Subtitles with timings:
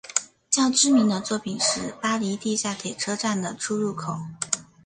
[0.49, 4.17] 较知名的作品是巴黎地下铁车站的出入口。